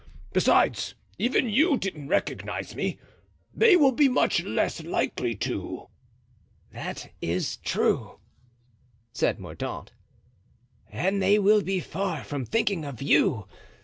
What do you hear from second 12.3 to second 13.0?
thinking